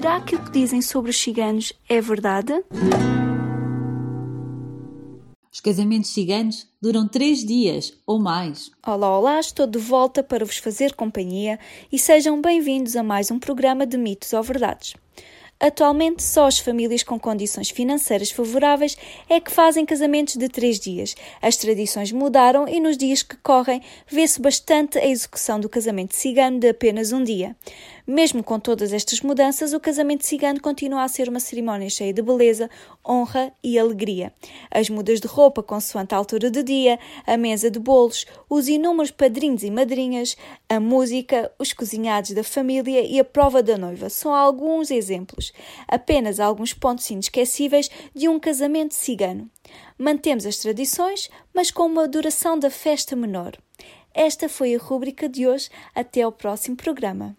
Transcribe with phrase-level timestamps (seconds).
[0.00, 2.54] Será que o que dizem sobre os ciganos é verdade?
[5.52, 8.70] Os casamentos ciganos duram três dias ou mais.
[8.82, 11.58] Olá, olá, estou de volta para vos fazer companhia
[11.92, 14.94] e sejam bem-vindos a mais um programa de mitos ou verdades.
[15.62, 18.96] Atualmente, só as famílias com condições financeiras favoráveis
[19.28, 21.14] é que fazem casamentos de três dias.
[21.42, 26.58] As tradições mudaram e nos dias que correm vê-se bastante a execução do casamento cigano
[26.58, 27.54] de apenas um dia.
[28.12, 32.20] Mesmo com todas estas mudanças, o casamento cigano continua a ser uma cerimónia cheia de
[32.20, 32.68] beleza,
[33.08, 34.34] honra e alegria.
[34.68, 39.12] As mudas de roupa consoante a altura do dia, a mesa de bolos, os inúmeros
[39.12, 40.36] padrinhos e madrinhas,
[40.68, 45.52] a música, os cozinhados da família e a prova da noiva são alguns exemplos.
[45.86, 49.48] Apenas alguns pontos inesquecíveis de um casamento cigano.
[49.96, 53.56] Mantemos as tradições, mas com uma duração da festa menor.
[54.12, 55.68] Esta foi a rúbrica de hoje.
[55.94, 57.38] Até ao próximo programa.